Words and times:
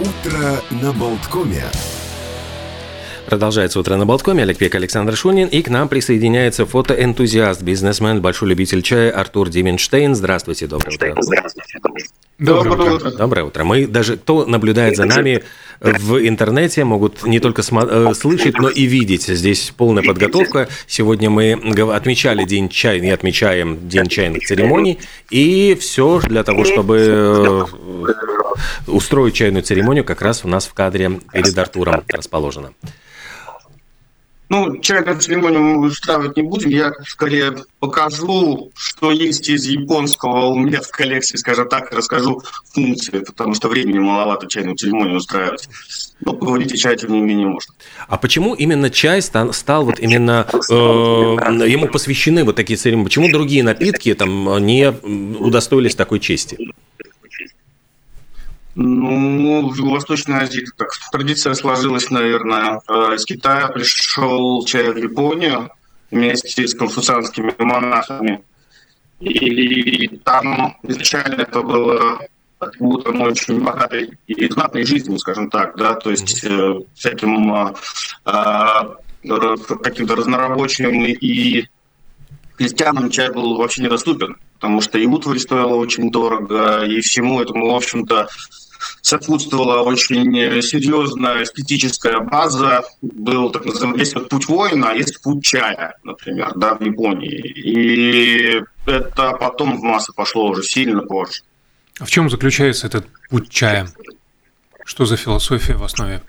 Утро 0.00 0.62
на 0.70 0.94
Болткоме. 0.94 1.62
Продолжается 3.26 3.78
утро 3.78 3.96
на 3.96 4.06
Болткоме. 4.06 4.44
Олег 4.44 4.56
Пек, 4.56 4.74
Александр 4.74 5.14
Шунин. 5.14 5.46
И 5.48 5.60
к 5.60 5.68
нам 5.68 5.90
присоединяется 5.90 6.64
фотоэнтузиаст, 6.64 7.62
бизнесмен, 7.62 8.22
большой 8.22 8.48
любитель 8.48 8.80
чая 8.80 9.10
Артур 9.10 9.50
Дименштейн. 9.50 10.14
Здравствуйте, 10.14 10.66
доброе 10.66 10.94
утро. 10.94 11.16
Здравствуйте. 11.20 11.78
Доброе 11.82 12.04
утро. 12.04 12.19
Доброе 12.40 13.44
утро. 13.44 13.64
Мы 13.64 13.86
даже, 13.86 14.16
кто 14.16 14.46
наблюдает 14.46 14.96
за 14.96 15.04
нами 15.04 15.42
в 15.80 16.26
интернете, 16.26 16.84
могут 16.84 17.24
не 17.24 17.38
только 17.38 17.62
э, 17.62 18.14
слышать, 18.14 18.58
но 18.58 18.70
и 18.70 18.84
видеть. 18.84 19.26
Здесь 19.26 19.72
полная 19.76 20.02
подготовка. 20.02 20.68
Сегодня 20.86 21.28
мы 21.28 21.52
отмечали 21.94 22.44
День 22.44 22.70
чая, 22.70 22.98
не 23.00 23.10
отмечаем 23.10 23.88
День 23.88 24.06
чайных 24.06 24.46
церемоний. 24.46 24.98
И 25.30 25.76
все 25.78 26.20
для 26.20 26.42
того, 26.42 26.64
чтобы 26.64 26.96
э, 26.98 27.64
устроить 28.86 29.34
чайную 29.34 29.62
церемонию, 29.62 30.04
как 30.04 30.22
раз 30.22 30.44
у 30.44 30.48
нас 30.48 30.66
в 30.66 30.72
кадре 30.72 31.20
перед 31.32 31.56
Артуром 31.58 32.04
расположено. 32.08 32.72
Ну, 34.50 34.78
чайную 34.78 35.16
церемонию 35.20 35.62
мы 35.62 35.86
устраивать 35.86 36.36
не 36.36 36.42
будем. 36.42 36.70
Я 36.70 36.92
скорее 37.06 37.54
покажу, 37.78 38.72
что 38.74 39.12
есть 39.12 39.48
из 39.48 39.64
японского 39.64 40.46
у 40.46 40.58
меня 40.58 40.80
в 40.80 40.88
коллекции, 40.88 41.36
скажем 41.36 41.68
так, 41.68 41.92
расскажу 41.92 42.42
функции, 42.74 43.20
потому 43.20 43.54
что 43.54 43.68
времени 43.68 44.00
маловато 44.00 44.48
чайную 44.48 44.76
церемонию 44.76 45.18
устраивать. 45.18 45.68
Но 46.22 46.32
поговорить 46.32 46.72
о 46.72 46.76
чае, 46.76 46.96
тем 46.96 47.12
не 47.12 47.20
менее, 47.20 47.46
можно. 47.46 47.72
А 48.08 48.18
почему 48.18 48.54
именно 48.54 48.90
чай 48.90 49.22
стал, 49.22 49.52
стал 49.52 49.84
вот 49.84 50.00
именно, 50.00 50.44
э, 50.52 50.74
ему 50.74 51.86
посвящены 51.86 52.42
вот 52.42 52.56
такие 52.56 52.76
церемонии? 52.76 53.04
Почему 53.04 53.30
другие 53.30 53.62
напитки 53.62 54.12
там 54.14 54.58
не 54.66 54.90
удостоились 54.90 55.94
такой 55.94 56.18
чести? 56.18 56.58
Ну, 58.74 59.68
в 59.68 59.80
Восточной 59.90 60.42
Азии 60.42 60.64
так 60.76 60.90
традиция 61.10 61.54
сложилась, 61.54 62.10
наверное. 62.10 62.80
Э, 62.88 63.14
из 63.16 63.24
Китая 63.24 63.68
пришел 63.68 64.64
чай 64.64 64.92
в 64.92 64.96
Японию 64.96 65.70
вместе 66.10 66.66
с 66.66 66.74
конфуцианскими 66.74 67.54
монахами. 67.58 68.42
И 69.20 70.08
там 70.24 70.76
изначально 70.84 71.42
это 71.42 71.62
было 71.62 72.20
атрибутом 72.60 73.20
очень 73.22 73.60
богатой 73.60 74.18
и 74.26 74.50
знатной 74.50 74.84
жизни, 74.84 75.16
скажем 75.16 75.50
так, 75.50 75.76
да, 75.76 75.94
то 75.94 76.10
есть 76.10 76.44
э, 76.44 76.80
всяким 76.94 77.54
э, 77.54 77.74
э, 78.26 79.56
каким-то 79.82 80.14
разнорабочим 80.14 81.04
и 81.04 81.64
крестьянам 82.56 83.10
чай 83.10 83.32
был 83.32 83.56
вообще 83.56 83.82
недоступен, 83.82 84.36
потому 84.54 84.82
что 84.82 84.98
и 84.98 85.06
утварь 85.06 85.38
стоила 85.38 85.74
очень 85.74 86.10
дорого, 86.10 86.84
и 86.84 87.00
всему 87.00 87.40
этому, 87.40 87.72
в 87.72 87.76
общем-то, 87.76 88.28
сопутствовала 89.02 89.82
очень 89.82 90.32
серьезная 90.62 91.42
эстетическая 91.42 92.20
база. 92.20 92.82
Был 93.02 93.50
так 93.50 93.64
называемый, 93.64 94.00
есть 94.00 94.14
вот 94.14 94.28
путь 94.28 94.48
воина, 94.48 94.90
а 94.90 94.94
есть 94.94 95.22
путь 95.22 95.44
чая, 95.44 95.96
например, 96.02 96.52
да, 96.56 96.74
в 96.74 96.82
Японии. 96.82 97.38
И 97.38 98.62
это 98.86 99.32
потом 99.32 99.78
в 99.78 99.82
массы 99.82 100.12
пошло 100.12 100.48
уже 100.48 100.62
сильно 100.62 101.02
позже. 101.02 101.42
А 101.98 102.04
в 102.04 102.10
чем 102.10 102.30
заключается 102.30 102.86
этот 102.86 103.06
путь 103.28 103.50
чая? 103.50 103.88
Что 104.84 105.04
за 105.04 105.16
философия 105.16 105.74
в 105.74 105.84
основе? 105.84 106.22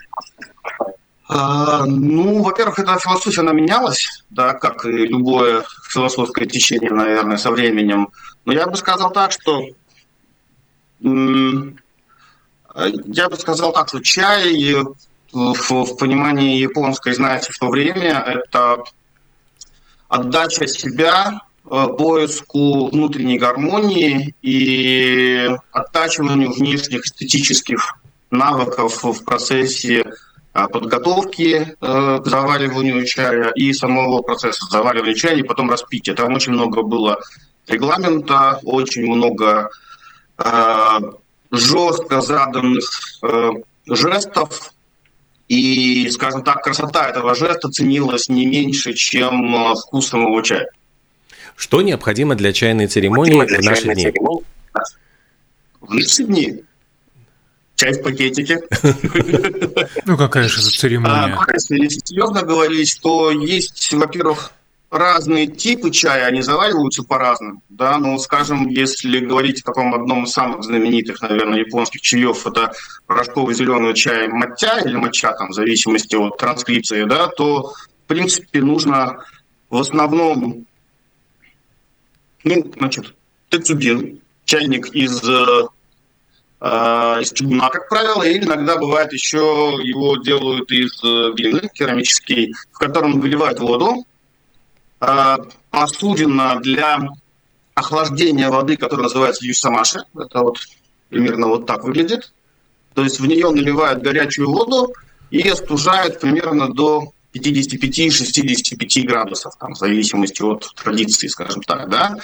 А, 1.34 1.86
ну, 1.86 2.44
во-первых, 2.44 2.80
эта 2.80 3.00
философия, 3.00 3.40
она 3.40 3.54
менялась, 3.54 4.26
да, 4.30 4.54
как 4.54 4.86
и 4.86 5.08
любое 5.08 5.64
философское 5.90 6.46
течение, 6.46 6.92
наверное, 6.92 7.38
со 7.38 7.52
временем. 7.52 8.10
Но 8.44 8.52
я 8.52 8.68
бы 8.68 8.76
сказал 8.76 9.14
так, 9.14 9.32
что 9.32 9.64
я 12.76 13.30
бы 13.30 13.38
сказал 13.38 13.74
так, 13.74 13.90
что 13.90 14.00
чай 14.00 14.76
в, 15.32 15.72
в 15.72 15.98
понимании 15.98 16.60
японской, 16.60 17.14
знаете, 17.14 17.52
в 17.52 17.60
то 17.60 17.70
время 17.70 18.24
это 18.26 18.84
отдача 20.08 20.68
себя 20.68 21.42
э, 21.66 21.88
поиску 21.98 22.88
внутренней 22.88 23.38
гармонии 23.38 24.36
и 24.42 25.50
оттачиванию 25.72 26.52
внешних 26.52 27.06
эстетических 27.06 27.98
навыков 28.30 29.04
в 29.04 29.24
процессе 29.24 30.04
э, 30.54 30.68
подготовки 30.68 31.76
к 31.80 32.24
завариванию 32.26 33.06
чая 33.06 33.52
и 33.52 33.72
самого 33.74 34.22
процесса 34.22 34.66
заваривания 34.70 35.14
чая 35.14 35.38
и 35.38 35.44
потом 35.44 35.70
распития. 35.70 36.14
Там 36.14 36.34
очень 36.34 36.52
много 36.52 36.84
было 36.84 37.20
регламента, 37.68 38.60
очень 38.64 39.06
много 39.06 39.70
жестко 41.52 42.22
заданных 42.22 42.90
э, 43.24 43.50
жестов, 43.88 44.74
и, 45.48 46.10
скажем 46.10 46.44
так, 46.44 46.64
красота 46.64 47.10
этого 47.10 47.36
жеста 47.36 47.70
ценилась 47.70 48.30
не 48.30 48.46
меньше, 48.46 48.94
чем 48.94 49.56
э, 49.56 49.76
вкус 49.76 50.08
самого 50.08 50.42
чая. 50.44 50.68
Что 51.56 51.82
необходимо 51.82 52.36
для 52.36 52.54
чайной 52.54 52.88
церемонии 52.88 53.46
для 53.46 53.60
в 53.60 53.64
наши 53.64 53.94
дни? 53.94 54.04
Церемонии? 54.04 54.46
В 55.82 55.94
наши 55.94 56.24
дни 56.24 56.64
чай 57.82 57.94
в 57.94 58.04
пакетике. 58.04 58.60
Ну, 60.06 60.18
какая 60.18 60.48
же 60.48 60.62
церемония? 60.62 61.36
А, 61.36 61.54
если 61.54 61.88
серьезно 61.88 62.44
говорить, 62.44 63.00
то 63.02 63.32
есть, 63.32 63.92
во-первых, 63.94 64.52
разные 64.92 65.48
типы 65.48 65.90
чая, 65.90 66.26
они 66.26 66.42
завариваются 66.42 67.04
по-разному. 67.04 67.64
Да? 67.70 67.98
Но, 67.98 68.18
скажем, 68.18 68.68
если 68.68 69.20
говорить 69.20 69.62
о 69.62 69.66
таком 69.66 69.96
одном 69.96 70.26
из 70.26 70.32
самых 70.32 70.64
знаменитых, 70.64 71.22
наверное, 71.22 71.60
японских 71.60 72.02
чаев, 72.02 72.46
это 72.46 72.74
порошковый 73.08 73.56
зеленый 73.56 73.94
чай 73.94 74.28
матча 74.28 74.82
или 74.86 74.98
матча, 74.98 75.32
там, 75.32 75.50
в 75.50 75.54
зависимости 75.54 76.16
от 76.16 76.38
транскрипции, 76.38 77.06
да, 77.06 77.28
то, 77.28 77.74
в 78.04 78.08
принципе, 78.08 78.62
нужно 78.62 79.24
в 79.70 79.78
основном, 79.78 80.66
ну, 82.44 82.72
значит, 82.78 83.16
тецубин, 83.50 84.20
чайник 84.44 84.94
из 84.94 85.24
э, 85.24 85.68
э, 86.60 87.22
из 87.22 87.32
чугуна, 87.32 87.70
как 87.70 87.88
правило, 87.88 88.24
или 88.24 88.44
иногда 88.44 88.76
бывает 88.76 89.14
еще 89.14 89.80
его 89.82 90.18
делают 90.18 90.70
из 90.70 91.02
э, 91.02 91.32
глины 91.34 91.70
керамический, 91.74 92.54
в 92.74 92.78
котором 92.78 93.22
выливают 93.22 93.62
воду, 93.62 94.06
Э, 94.06 94.11
посудина 95.70 96.60
для 96.62 97.00
охлаждения 97.74 98.50
воды, 98.50 98.78
которая 98.78 99.06
называется 99.06 99.46
юсамаши. 99.46 100.04
Это 100.16 100.42
вот 100.42 100.60
примерно 101.10 101.48
вот 101.48 101.66
так 101.66 101.84
выглядит. 101.84 102.34
То 102.94 103.04
есть 103.04 103.20
в 103.20 103.26
нее 103.26 103.50
наливают 103.50 104.04
горячую 104.04 104.50
воду 104.50 104.94
и 105.32 105.48
остужают 105.48 106.20
примерно 106.20 106.72
до 106.72 107.14
55-65 107.34 109.04
градусов, 109.04 109.56
там, 109.58 109.74
в 109.74 109.78
зависимости 109.78 110.42
от 110.44 110.72
традиции, 110.76 111.28
скажем 111.28 111.64
так. 111.64 111.90
Да? 111.90 112.18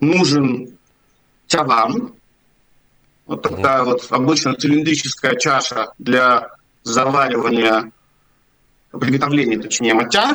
Нужен 0.00 0.76
тяван, 1.46 2.14
вот 3.26 3.42
такая 3.42 3.84
вот 3.84 4.06
обычно 4.10 4.54
цилиндрическая 4.54 5.36
чаша 5.36 5.92
для 5.98 6.48
заваривания, 6.82 7.92
приготовления, 8.90 9.58
точнее, 9.58 9.94
матя. 9.94 10.34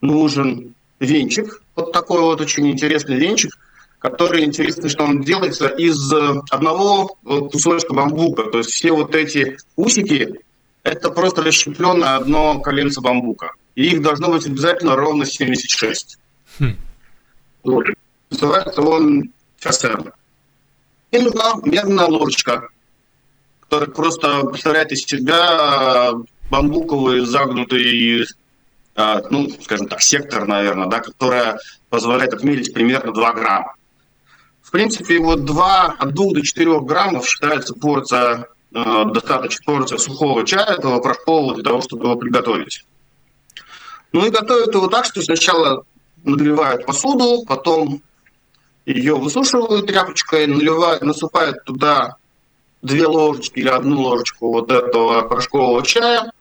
Нужен 0.00 0.74
венчик, 1.00 1.62
вот 1.74 1.92
такой 1.92 2.20
вот 2.20 2.40
очень 2.40 2.70
интересный 2.70 3.16
венчик, 3.16 3.58
который 3.98 4.44
интересно, 4.44 4.88
что 4.88 5.04
он 5.04 5.22
делается 5.22 5.68
из 5.68 6.12
э, 6.12 6.40
одного 6.50 7.18
кусочка 7.24 7.92
бамбука. 7.92 8.44
То 8.44 8.58
есть 8.58 8.70
все 8.70 8.92
вот 8.92 9.14
эти 9.14 9.58
усики– 9.76 10.40
это 10.82 11.10
просто 11.10 11.42
расщепленное 11.42 12.16
одно 12.16 12.60
коленце 12.60 13.00
бамбука. 13.00 13.52
И 13.74 13.86
их 13.86 14.02
должно 14.02 14.30
быть 14.30 14.46
обязательно 14.46 14.96
ровно 14.96 15.26
76. 15.26 16.18
Хм. 16.58 16.76
Вот. 17.64 17.86
Называется 18.30 18.82
он 18.82 19.32
фасер. 19.58 20.12
И 21.10 21.18
нужна 21.18 21.54
медная 21.64 22.06
ложечка, 22.06 22.68
которая 23.62 23.90
просто 23.90 24.44
представляет 24.46 24.92
из 24.92 25.02
себя 25.02 26.12
бамбуковый 26.50 27.20
загнутый 27.26 28.24
ну, 28.96 29.48
скажем 29.62 29.88
так, 29.88 30.02
сектор, 30.02 30.46
наверное, 30.46 30.86
да, 30.86 31.00
которая 31.00 31.58
позволяет 31.88 32.34
отмерить 32.34 32.72
примерно 32.72 33.12
2 33.12 33.32
грамма. 33.32 33.74
В 34.62 34.70
принципе, 34.70 35.18
вот 35.18 35.44
2, 35.44 35.96
от 35.98 36.14
2 36.14 36.32
до 36.32 36.42
4 36.42 36.80
граммов 36.80 37.26
считается 37.26 37.74
порция, 37.74 38.46
э, 38.72 39.04
достаточно 39.12 39.64
порция 39.64 39.98
сухого 39.98 40.46
чая, 40.46 40.76
этого 40.76 41.00
порошкового, 41.00 41.54
для 41.54 41.64
того, 41.64 41.80
чтобы 41.80 42.04
его 42.04 42.16
приготовить. 42.16 42.84
Ну 44.12 44.26
и 44.26 44.30
готовят 44.30 44.74
его 44.74 44.86
так, 44.88 45.06
что 45.06 45.22
сначала 45.22 45.84
наливают 46.24 46.86
посуду, 46.86 47.44
потом 47.46 48.02
ее 48.86 49.16
высушивают 49.16 49.86
тряпочкой, 49.86 50.46
наливают, 50.46 51.02
насыпают 51.02 51.64
туда 51.64 52.16
две 52.82 53.06
ложечки 53.06 53.58
или 53.58 53.68
одну 53.68 54.00
ложечку 54.00 54.52
вот 54.52 54.70
этого 54.70 55.22
порошкового 55.22 55.84
чая, 55.84 56.32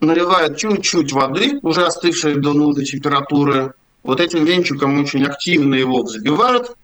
наливают 0.00 0.56
чуть-чуть 0.56 1.12
воды, 1.12 1.58
уже 1.62 1.86
остывшей 1.86 2.36
до 2.36 2.52
нужной 2.52 2.84
температуры. 2.84 3.74
Вот 4.02 4.20
этим 4.20 4.44
венчиком 4.44 5.00
очень 5.00 5.24
активно 5.24 5.74
его 5.74 6.02
взбивают. 6.02 6.76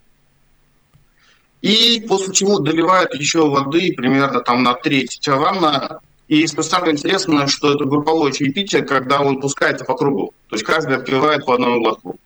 и 1.62 2.04
после 2.06 2.34
чего 2.34 2.58
доливают 2.58 3.14
еще 3.14 3.48
воды 3.48 3.94
примерно 3.96 4.40
там 4.40 4.62
на 4.62 4.74
треть 4.74 5.18
чаванна. 5.20 6.00
И 6.28 6.46
самое 6.46 6.92
интересное, 6.92 7.46
что 7.46 7.74
это 7.74 7.84
групповое 7.84 8.32
чаепитие, 8.32 8.82
когда 8.82 9.20
он 9.20 9.40
пускается 9.40 9.84
по 9.84 9.94
кругу. 9.94 10.34
То 10.48 10.56
есть 10.56 10.64
каждый 10.66 10.96
отпивает 10.96 11.44
по 11.46 11.54
одному 11.54 11.80
глотку. 11.80 12.18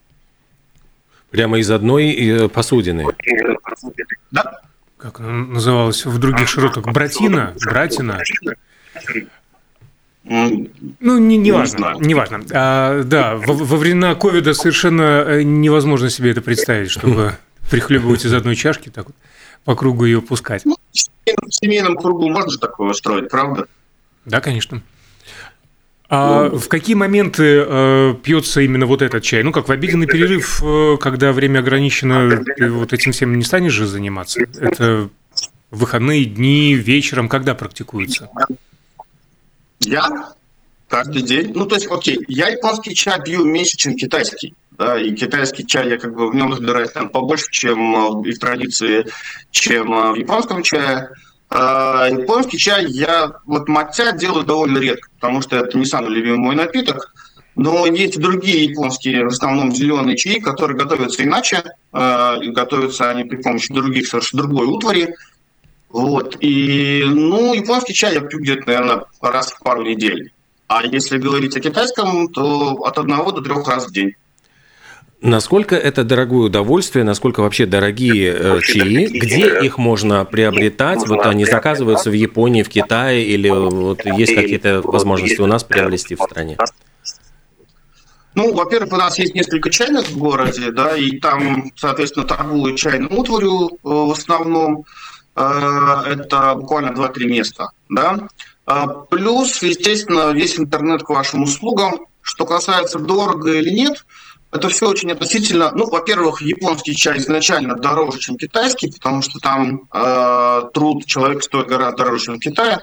Прямо 1.31 1.59
из 1.59 1.71
одной 1.71 2.13
э, 2.15 2.49
посудины? 2.49 3.05
Да. 4.31 4.61
Как 4.97 5.21
она 5.21 5.33
называлась 5.33 6.05
в 6.05 6.19
других 6.19 6.49
широтах? 6.49 6.85
Братина? 6.87 7.55
Братина? 7.65 8.21
Ну, 10.29 11.19
не, 11.19 11.37
не 11.37 11.53
важно, 11.53 11.97
не 11.99 12.15
важно. 12.15 12.41
А, 12.53 13.03
да, 13.03 13.37
во, 13.37 13.55
во 13.55 13.77
времена 13.77 14.15
ковида 14.15 14.55
совершенно 14.55 15.25
э, 15.27 15.43
невозможно 15.43 16.11
себе 16.11 16.31
это 16.31 16.43
представить, 16.43 16.91
чтобы 16.91 17.37
прихлебывать 17.71 18.25
из 18.25 18.33
одной 18.35 18.57
чашки, 18.57 18.91
так 18.91 19.07
вот 19.07 19.17
по 19.65 19.75
кругу 19.75 20.05
ее 20.05 20.23
пускать. 20.23 20.65
Ну, 20.65 20.77
в 20.93 21.51
семейном 21.51 21.97
кругу 21.97 22.29
можно 22.29 22.51
же 22.51 22.59
такое 22.59 22.91
устроить, 22.91 23.31
правда? 23.31 23.67
Да, 24.25 24.41
конечно. 24.41 24.83
А 26.11 26.49
ну, 26.49 26.59
в 26.59 26.69
какие 26.69 26.95
моменты 26.95 27.65
э, 27.67 28.15
пьется 28.23 28.63
именно 28.63 28.87
вот 28.87 29.03
этот 29.03 29.23
чай? 29.23 29.43
Ну, 29.43 29.53
как 29.53 29.69
в 29.69 29.73
обеденный 29.73 30.07
перерыв, 30.07 30.63
э, 30.63 30.97
когда 30.99 31.33
время 31.33 31.59
ограничено, 31.59 32.43
ты 32.57 32.71
вот 32.71 32.95
этим 32.95 33.13
всем 33.13 33.37
не 33.37 33.45
станешь 33.45 33.75
же 33.75 33.87
заниматься? 33.87 34.41
Это 34.59 35.11
выходные 35.71 36.25
дни, 36.25 36.75
вечером, 36.75 37.29
когда 37.29 37.55
практикуется? 37.55 38.31
Я 39.81 40.35
каждый 40.89 41.23
день. 41.23 41.53
Ну, 41.55 41.67
то 41.67 41.77
есть, 41.77 41.87
окей, 41.91 42.19
я 42.29 42.49
японский 42.49 42.95
чай 42.95 43.23
пью 43.23 43.45
меньше, 43.45 43.77
чем 43.77 43.95
китайский. 43.95 44.55
Да, 44.73 44.99
и 44.99 45.13
китайский 45.13 45.67
чай, 45.67 45.89
я 45.89 45.99
как 45.99 46.15
бы 46.15 46.31
в 46.31 46.35
нем 46.35 46.53
разбираюсь 46.53 46.93
там 46.93 47.09
побольше, 47.09 47.47
чем 47.51 48.23
и 48.23 48.33
в 48.33 48.39
традиции, 48.39 49.07
чем 49.51 49.93
э, 49.93 50.13
в 50.13 50.15
японском 50.15 50.63
чае. 50.63 51.11
А 51.51 52.07
японский 52.09 52.59
чай 52.59 52.87
я 52.87 53.33
вот 53.45 53.69
матча 53.69 54.13
делаю 54.13 54.45
довольно 54.45 54.79
редко, 54.79 55.09
потому 55.19 55.43
что 55.43 55.57
это 55.57 55.77
не 55.77 55.85
самый 55.85 56.11
любимый 56.11 56.39
мой 56.39 56.55
напиток. 56.55 57.13
Но 57.57 57.87
есть 57.87 58.21
другие 58.21 58.67
японские, 58.67 59.25
в 59.25 59.33
основном 59.33 59.75
зеленые 59.75 60.17
чаи, 60.17 60.39
которые 60.39 60.79
готовятся 60.79 61.25
иначе. 61.25 61.65
Э, 61.93 62.37
готовятся 62.41 63.11
они 63.11 63.25
при 63.25 63.43
помощи 63.43 63.75
других, 63.75 64.07
совершенно 64.07 64.45
другой 64.45 64.67
утвари. 64.67 65.17
Вот. 65.91 66.37
И, 66.41 67.03
ну, 67.07 67.55
японский 67.55 67.95
чай 67.95 68.15
я 68.15 68.21
пью 68.21 68.41
где-то, 68.41 68.67
наверное, 68.67 69.05
раз 69.21 69.53
в 69.53 69.61
пару 69.63 69.83
недель. 69.83 70.33
А 70.67 70.85
если 70.85 71.19
говорить 71.19 71.57
о 71.57 71.61
китайском, 71.61 72.29
то 72.29 72.73
от 72.85 72.99
одного 72.99 73.33
до 73.33 73.41
трех 73.41 73.67
раз 73.67 73.87
в 73.87 73.93
день. 73.93 74.15
Насколько 75.21 75.75
это 75.75 76.05
дорогое 76.05 76.47
удовольствие, 76.47 77.05
насколько 77.05 77.41
вообще 77.41 77.67
дорогие 77.67 78.33
э, 78.39 78.61
чаи, 78.61 79.07
где 79.07 79.61
их 79.63 79.77
можно 79.77 80.25
приобретать? 80.25 81.09
Вот 81.09 81.27
они 81.27 81.45
заказываются 81.45 82.11
в 82.11 82.13
Японии, 82.13 82.63
в 82.63 82.69
Китае, 82.69 83.25
или 83.25 83.49
вот 83.49 84.05
есть 84.05 84.35
какие-то 84.35 84.81
возможности 84.83 85.41
у 85.41 85.47
нас 85.47 85.65
приобрести 85.65 86.15
в 86.15 86.23
стране? 86.23 86.57
Ну, 88.35 88.55
во-первых, 88.55 88.93
у 88.93 88.97
нас 88.97 89.19
есть 89.19 89.35
несколько 89.35 89.71
чайных 89.71 90.07
в 90.07 90.17
городе, 90.17 90.71
да, 90.71 90.97
и 90.97 91.19
там, 91.19 91.73
соответственно, 91.75 92.25
торгуют 92.25 92.79
чайную 92.79 93.13
утварью 93.13 93.67
э, 93.67 93.79
в 93.83 94.13
основном. 94.13 94.85
Э, 95.39 96.03
это 96.05 96.55
буквально 96.57 96.91
2-3 96.91 97.27
места, 97.27 97.71
да. 97.89 98.29
А, 98.67 98.89
плюс, 98.89 99.63
естественно, 99.63 100.33
весь 100.33 100.59
интернет 100.59 101.05
к 101.05 101.11
вашим 101.11 101.45
услугам. 101.45 102.07
Что 102.21 102.45
касается 102.45 102.99
дорого 102.99 103.53
или 103.53 103.71
нет, 103.71 104.05
это 104.51 104.69
все 104.69 104.89
очень 104.89 105.13
относительно. 105.13 105.71
Ну, 105.73 105.89
во-первых, 105.89 106.43
японский 106.43 106.95
чай 106.95 107.19
изначально 107.19 107.77
дороже, 107.77 108.19
чем 108.19 108.37
китайский, 108.37 108.91
потому 108.91 109.23
что 109.23 109.39
там 109.39 109.89
э, 109.93 110.63
труд 110.75 111.07
человека 111.07 111.43
стоит 111.43 111.69
гораздо 111.69 112.05
дороже, 112.05 112.25
чем 112.25 112.37
в 112.37 112.41
Китае. 112.41 112.81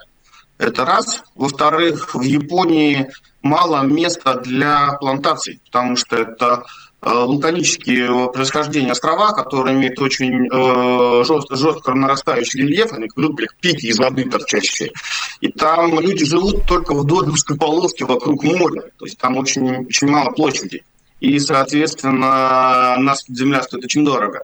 Это 0.58 0.86
раз. 0.86 1.24
Во-вторых, 1.36 2.16
в 2.16 2.22
Японии 2.22 3.12
мало 3.46 3.84
места 3.84 4.36
для 4.36 4.98
плантаций, 5.00 5.62
потому 5.66 5.96
что 5.96 6.18
это 6.18 6.66
Э, 7.06 7.24
вулканические 7.24 8.32
происхождения 8.32 8.92
острова, 8.92 9.32
которые 9.32 9.76
имеют 9.76 10.02
очень 10.02 10.48
э, 10.48 11.24
жестко, 11.24 11.56
жестко 11.56 11.94
нарастающий 11.94 12.62
рельеф, 12.62 12.94
они 12.94 13.08
как 13.10 13.56
пики 13.58 13.86
из 13.86 14.00
воды 14.00 14.28
торчащие. 14.28 14.92
И 15.40 15.50
там 15.50 16.00
люди 16.00 16.26
живут 16.26 16.66
только 16.66 16.96
в 16.96 17.06
Додовской 17.06 17.58
полоске 17.58 18.06
вокруг 18.06 18.44
моря, 18.44 18.90
то 18.98 19.06
есть 19.06 19.20
там 19.20 19.38
очень, 19.38 19.86
очень 19.86 20.08
мало 20.08 20.32
площади. 20.32 20.84
И, 21.20 21.38
соответственно, 21.38 22.96
нас 22.98 23.24
земля 23.28 23.62
стоит 23.62 23.86
очень 23.86 24.04
дорого. 24.04 24.42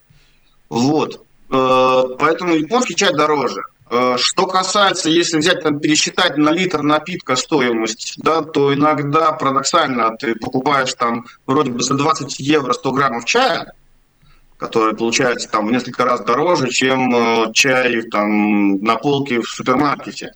Вот. 0.70 1.26
Э, 1.50 2.04
поэтому 2.20 2.54
японский 2.54 2.96
чай 2.96 3.12
дороже. 3.12 3.64
Э, 3.94 4.16
что 4.18 4.48
касается, 4.48 5.10
если 5.10 5.38
взять, 5.38 5.64
там, 5.64 5.82
пересчитать 5.82 6.38
на 6.38 6.52
литр 6.52 6.82
напитка 6.82 7.36
стоимость, 7.36 8.14
да, 8.18 8.42
то 8.42 8.74
иногда 8.74 9.34
парадоксально 9.34 10.16
ты 10.18 10.34
покупаешь 10.34 10.94
там 10.94 11.26
вроде 11.46 11.72
бы 11.72 11.84
за 11.84 11.96
20 11.96 12.40
евро 12.40 12.72
100 12.72 12.92
граммов 12.94 13.26
чая, 13.26 13.74
который 14.58 14.96
получается 14.96 15.50
там 15.50 15.68
в 15.68 15.72
несколько 15.74 16.06
раз 16.06 16.22
дороже, 16.22 16.70
чем 16.70 17.14
э, 17.14 17.52
чай 17.54 18.04
там 18.04 18.78
на 18.82 18.96
полке 18.96 19.42
в 19.42 19.50
супермаркете. 19.50 20.32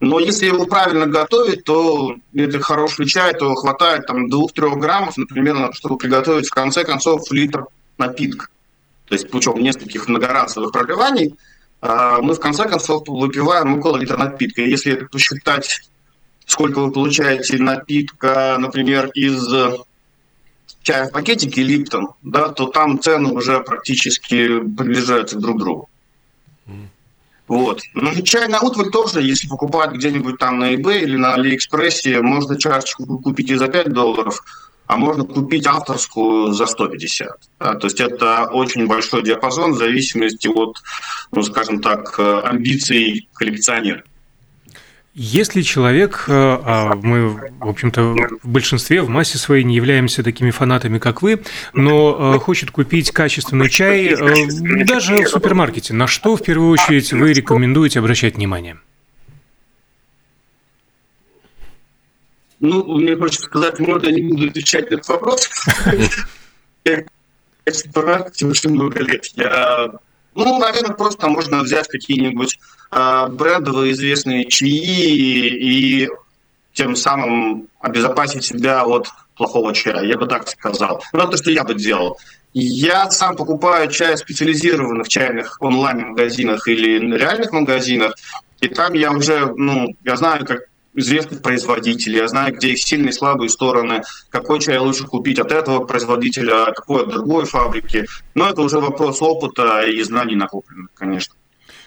Но 0.00 0.18
если 0.18 0.46
его 0.46 0.66
правильно 0.66 1.06
готовить, 1.06 1.62
то 1.62 2.16
это 2.34 2.58
хороший 2.58 3.06
чай, 3.06 3.32
то 3.34 3.54
хватает 3.54 4.08
там 4.08 4.26
2-3 4.26 4.74
граммов, 4.80 5.16
например, 5.16 5.72
чтобы 5.72 5.98
приготовить 5.98 6.48
в 6.48 6.52
конце 6.52 6.82
концов 6.82 7.30
литр 7.30 7.66
напитка. 7.96 8.48
То 9.06 9.14
есть 9.14 9.30
путем 9.30 9.58
нескольких 9.58 10.08
многоразовых 10.08 10.72
проливаний– 10.72 11.36
мы 11.82 12.34
в 12.34 12.40
конце 12.40 12.68
концов 12.68 13.02
выпиваем 13.08 13.78
около 13.78 13.96
литра 13.96 14.16
напитка. 14.16 14.62
Если 14.62 14.92
это 14.92 15.06
посчитать, 15.06 15.80
сколько 16.46 16.80
вы 16.80 16.92
получаете 16.92 17.58
напитка, 17.58 18.56
например, 18.58 19.08
из 19.14 19.44
чая 20.82 21.08
в 21.08 21.12
пакетике 21.12 21.62
Липтон, 21.62 22.10
да, 22.22 22.48
то 22.48 22.66
там 22.66 23.00
цены 23.00 23.32
уже 23.32 23.60
практически 23.60 24.60
приближаются 24.60 25.38
друг 25.38 25.56
к 25.56 25.60
другу. 25.60 25.88
Вот. 27.48 27.82
Ну, 27.94 28.22
чай 28.22 28.48
на 28.48 28.60
утварь 28.60 28.90
тоже, 28.90 29.20
если 29.20 29.48
покупать 29.48 29.92
где-нибудь 29.92 30.38
там 30.38 30.60
на 30.60 30.74
eBay 30.74 31.00
или 31.00 31.16
на 31.16 31.34
Алиэкспрессе, 31.34 32.22
можно 32.22 32.56
чашечку 32.56 33.18
купить 33.18 33.50
и 33.50 33.56
за 33.56 33.68
5 33.68 33.92
долларов, 33.92 34.42
а 34.92 34.96
можно 34.98 35.24
купить 35.24 35.66
авторскую 35.66 36.52
за 36.52 36.66
150. 36.66 37.30
Да, 37.58 37.74
то 37.76 37.86
есть 37.86 37.98
это 37.98 38.44
очень 38.52 38.86
большой 38.86 39.22
диапазон 39.22 39.72
в 39.72 39.78
зависимости 39.78 40.48
от, 40.48 40.76
ну, 41.32 41.42
скажем 41.42 41.80
так, 41.80 42.14
э, 42.18 42.40
амбиций 42.44 43.28
коллекционера. 43.32 44.02
Если 45.14 45.62
человек, 45.62 46.24
э, 46.28 46.32
а 46.32 46.94
мы, 46.94 47.28
в 47.28 47.68
общем-то, 47.68 48.02
в 48.42 48.48
большинстве, 48.48 49.00
в 49.00 49.08
массе 49.08 49.38
своей 49.38 49.64
не 49.64 49.76
являемся 49.76 50.22
такими 50.22 50.50
фанатами, 50.50 50.98
как 50.98 51.22
вы, 51.22 51.42
но 51.72 52.34
э, 52.34 52.38
хочет 52.38 52.70
купить 52.70 53.10
качественный 53.12 53.70
чай 53.70 54.14
даже 54.84 55.24
в 55.24 55.28
супермаркете, 55.28 55.94
на 55.94 56.06
что 56.06 56.36
в 56.36 56.42
первую 56.42 56.70
очередь 56.70 57.12
вы 57.14 57.32
рекомендуете 57.32 57.98
обращать 57.98 58.36
внимание? 58.36 58.76
Ну, 62.62 62.84
мне 62.96 63.16
хочется 63.16 63.46
сказать, 63.46 63.80
можно 63.80 64.06
я 64.06 64.12
не 64.12 64.22
буду 64.22 64.46
отвечать 64.46 64.88
на 64.88 64.94
этот 64.94 65.08
вопрос. 65.08 65.50
Я 66.84 67.04
очень 67.64 68.70
много 68.70 69.00
лет. 69.00 69.26
Ну, 70.34 70.58
наверное, 70.58 70.94
просто 70.94 71.28
можно 71.28 71.62
взять 71.62 71.88
какие-нибудь 71.88 72.58
а, 72.90 73.28
брендовые 73.28 73.92
известные 73.92 74.46
чаи 74.46 74.68
и 74.68 76.08
тем 76.72 76.96
самым 76.96 77.68
обезопасить 77.80 78.44
себя 78.44 78.84
от 78.84 79.08
плохого 79.36 79.74
чая. 79.74 80.04
Я 80.04 80.16
бы 80.16 80.26
так 80.26 80.48
сказал. 80.48 81.02
Ну, 81.12 81.28
то, 81.28 81.36
что 81.36 81.50
я 81.50 81.64
бы 81.64 81.74
делал. 81.74 82.16
Я 82.54 83.10
сам 83.10 83.36
покупаю 83.36 83.90
чай 83.90 84.14
в 84.14 84.20
специализированных 84.20 85.08
чайных 85.08 85.60
онлайн-магазинах 85.60 86.66
или 86.68 87.14
реальных 87.14 87.50
магазинах, 87.52 88.14
и 88.60 88.68
там 88.68 88.94
я 88.94 89.10
уже, 89.10 89.52
ну, 89.56 89.88
я 90.04 90.16
знаю, 90.16 90.46
как 90.46 90.60
известных 90.94 91.42
производителей, 91.42 92.18
я 92.18 92.28
знаю, 92.28 92.54
где 92.54 92.70
их 92.72 92.78
сильные 92.78 93.10
и 93.10 93.12
слабые 93.12 93.48
стороны, 93.48 94.02
какой 94.28 94.60
чай 94.60 94.78
лучше 94.78 95.04
купить 95.04 95.38
от 95.38 95.52
этого 95.52 95.84
производителя, 95.84 96.66
а 96.66 96.72
какой 96.72 97.02
от 97.02 97.08
другой 97.08 97.44
фабрики. 97.46 98.06
Но 98.34 98.48
это 98.48 98.62
уже 98.62 98.78
вопрос 98.78 99.22
опыта 99.22 99.82
и 99.82 100.02
знаний 100.02 100.36
накопленных, 100.36 100.90
конечно. 100.94 101.34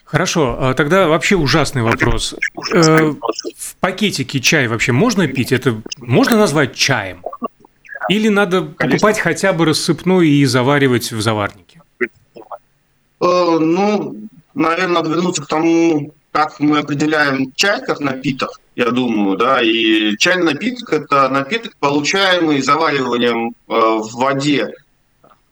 Хорошо, 0.06 0.56
а 0.60 0.74
тогда 0.76 1.08
вообще 1.08 1.36
ужасный 1.36 1.82
вопрос. 1.82 2.36
Э, 2.72 3.12
в 3.58 3.76
пакетике 3.80 4.40
чай 4.40 4.68
вообще 4.68 4.92
можно 4.92 5.28
пить? 5.28 5.52
Это 5.52 5.82
можно 5.98 6.38
назвать 6.38 6.76
чаем? 6.76 7.24
Или 8.08 8.30
надо 8.30 8.62
покупать 8.62 9.20
хотя 9.20 9.52
бы 9.52 9.66
рассыпной 9.66 10.28
и 10.30 10.46
заваривать 10.46 11.12
в 11.12 11.22
заварнике? 11.22 11.82
Э, 12.00 12.06
ну, 13.20 14.16
наверное, 14.54 14.96
надо 14.96 15.10
вернуться 15.10 15.42
к 15.42 15.48
тому, 15.48 16.14
как 16.32 16.60
мы 16.60 16.80
определяем 16.80 17.52
чай 17.56 17.82
как 17.84 18.00
напиток, 18.00 18.60
я 18.76 18.92
думаю, 18.92 19.38
да, 19.38 19.62
и 19.62 20.18
чайный 20.18 20.54
напиток– 20.54 20.90
это 20.94 21.30
напиток, 21.30 21.76
получаемый 21.78 22.62
завариванием 22.62 23.50
э, 23.50 23.54
в 23.68 24.12
воде 24.14 24.74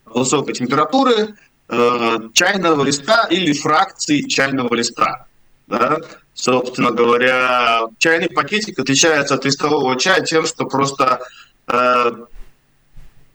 высокой 0.06 0.53
температуры 0.53 1.36
э, 1.70 2.20
чайного 2.34 2.84
листа 2.84 3.27
или 3.30 3.53
фракции 3.53 4.22
чайного 4.24 4.74
листа. 4.75 5.25
Да? 5.68 6.00
Собственно 6.34 6.92
говоря, 6.92 7.84
чайный 7.98 8.30
пакетик 8.30 8.80
отличается 8.80 9.36
от 9.36 9.46
листового 9.46 9.98
чая 9.98 10.22
тем, 10.22 10.46
что 10.46 10.65
просто 10.65 11.22
э, 11.68 12.12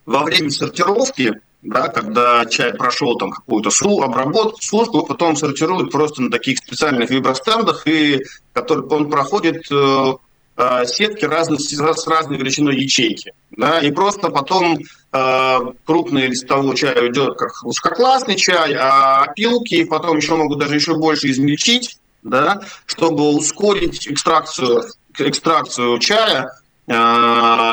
во 0.05 0.25
время 0.25 0.51
сортировки, 0.51 1.41
да, 1.63 1.89
когда 1.89 2.45
чай 2.47 2.73
прошел 2.73 3.17
там 3.17 3.31
какую-то 3.31 3.71
обработку, 4.03 4.63
службу, 4.63 5.05
потом 5.05 5.37
сортируют 5.37 5.91
просто 5.91 6.23
на 6.23 6.31
таких 6.31 6.59
специальных 6.59 7.11
вибростендах, 7.11 7.87
и 7.87 8.25
который 8.53 8.85
он 8.87 9.11
проходит 9.11 9.67
э, 9.71 10.13
э, 10.57 10.87
сетки 10.87 11.25
разных, 11.25 11.61
с 11.61 12.07
разной 12.07 12.39
величиной 12.39 12.77
ячейки. 12.77 13.33
Да, 13.51 13.81
и 13.81 13.91
просто 13.91 14.29
потом 14.31 14.79
э, 15.13 15.59
крупный 15.85 16.29
листовой 16.29 16.77
чай 16.77 16.97
уйдет 17.01 17.37
как 17.37 17.51
узкоклассный 17.65 18.37
чай, 18.37 18.75
а 18.75 19.25
опилки 19.25 19.83
потом 19.85 20.19
еще 20.19 20.37
могут 20.37 20.61
даже 20.61 20.77
еще 20.77 20.95
больше 20.97 21.29
измельчить, 21.29 21.99
да, 22.23 22.63
чтобы 22.87 23.31
ускорить 23.31 24.07
экстракцию, 24.07 24.85
экстракцию 25.19 25.99
чая, 25.99 26.53
э, 26.87 26.93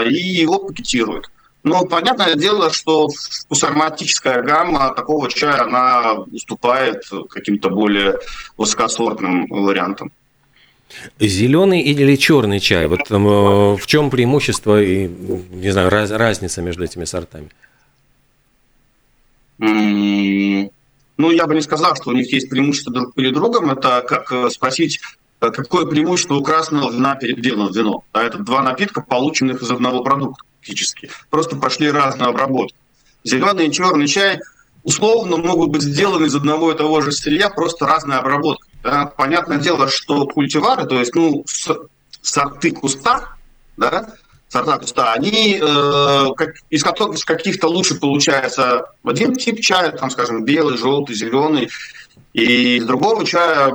и 0.09 0.15
его 0.15 0.57
пакетируют. 0.57 1.29
Но 1.65 1.83
понятное 1.83 2.35
дело, 2.35 2.71
что 2.71 3.07
вкусоароматическая 3.09 4.43
гамма 4.43 4.93
такого 4.93 5.31
чая, 5.31 5.63
она 5.63 6.13
уступает 6.31 7.01
каким-то 7.27 7.71
более 7.71 8.19
высокосортным 8.55 9.47
вариантам. 9.47 10.11
Зеленый 11.19 11.81
или 11.81 12.15
черный 12.17 12.59
чай? 12.59 12.85
Вот 12.85 13.09
э, 13.09 13.15
в 13.15 13.87
чем 13.87 14.11
преимущество 14.11 14.79
и, 14.79 15.07
не 15.07 15.71
знаю, 15.71 15.89
раз, 15.89 16.11
разница 16.11 16.61
между 16.61 16.83
этими 16.83 17.05
сортами? 17.05 17.49
Ну, 19.57 20.69
я 21.31 21.47
бы 21.47 21.55
не 21.55 21.61
сказал, 21.61 21.95
что 21.95 22.11
у 22.11 22.13
них 22.13 22.31
есть 22.31 22.47
преимущество 22.47 22.93
друг 22.93 23.15
перед 23.15 23.33
другом. 23.33 23.71
Это 23.71 24.05
как 24.07 24.31
э, 24.31 24.51
спросить, 24.51 24.99
э, 25.41 25.49
какое 25.49 25.87
преимущество 25.87 26.35
у 26.35 26.43
красного 26.43 26.91
вина 26.91 27.15
перед 27.15 27.39
белым 27.39 27.71
вином. 27.71 28.03
А 28.11 28.21
это 28.21 28.37
два 28.37 28.61
напитка, 28.61 29.01
полученных 29.01 29.63
из 29.63 29.71
одного 29.71 30.03
продукта 30.03 30.43
фактически. 30.65 31.09
Просто 31.29 31.55
пошли 31.55 31.91
разные 31.91 32.29
обработки. 32.29 32.75
Зеленый 33.23 33.67
и 33.67 33.71
черный 33.71 34.07
чай 34.07 34.39
условно 34.83 35.37
могут 35.37 35.69
быть 35.69 35.81
сделаны 35.81 36.25
из 36.25 36.35
одного 36.35 36.71
и 36.71 36.77
того 36.77 37.01
же 37.01 37.11
сырья, 37.11 37.49
просто 37.49 37.85
разная 37.85 38.19
обработка. 38.19 38.67
Да? 38.83 39.05
Понятное 39.05 39.57
дело, 39.57 39.87
что 39.87 40.25
культивары, 40.27 40.85
то 40.85 40.99
есть 40.99 41.15
ну, 41.15 41.43
сорты 42.21 42.71
куста, 42.71 43.35
да, 43.77 44.13
сорта 44.47 44.77
куста, 44.77 45.13
они 45.13 45.59
э, 45.59 46.27
как, 46.37 46.55
из, 46.69 46.83
из 46.83 47.25
каких-то 47.25 47.67
лучше 47.67 47.95
получается 47.95 48.85
один 49.03 49.35
тип 49.35 49.59
чая, 49.59 49.91
там, 49.91 50.11
скажем, 50.11 50.45
белый, 50.45 50.77
желтый, 50.77 51.15
зеленый, 51.15 51.69
и 52.35 52.75
из 52.75 52.85
другого 52.85 53.25
чая, 53.25 53.73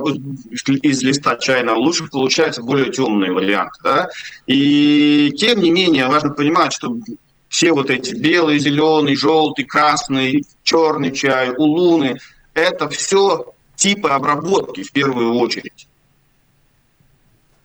из 0.83 1.01
листа 1.01 1.35
чайного, 1.35 1.79
лучше 1.79 2.07
получается 2.07 2.61
более 2.61 2.91
темный 2.91 3.31
вариант. 3.31 3.73
Да? 3.83 4.07
И 4.45 5.33
тем 5.35 5.61
не 5.61 5.71
менее, 5.71 6.05
важно 6.05 6.29
понимать, 6.29 6.71
что 6.71 6.95
все 7.49 7.71
вот 7.73 7.89
эти 7.89 8.13
белый, 8.13 8.59
зеленый, 8.59 9.15
желтый, 9.15 9.65
красный, 9.65 10.45
черный 10.61 11.11
чай, 11.11 11.49
улуны, 11.57 12.19
это 12.53 12.87
все 12.89 13.51
типы 13.75 14.09
обработки 14.09 14.83
в 14.83 14.91
первую 14.91 15.39
очередь. 15.39 15.87